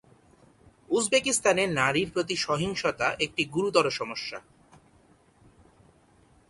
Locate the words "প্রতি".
2.13-2.35